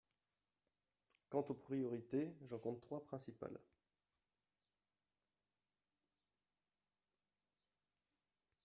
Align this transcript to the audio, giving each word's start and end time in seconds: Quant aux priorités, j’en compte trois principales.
Quant 1.29 1.45
aux 1.47 1.53
priorités, 1.53 2.35
j’en 2.41 2.57
compte 2.57 2.81
trois 2.81 3.03
principales. 3.05 3.59